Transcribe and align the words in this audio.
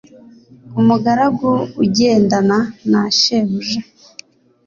umugaragu 0.79 1.51
ugendana 1.83 2.59
na 2.91 3.01
shebuja 3.19 3.81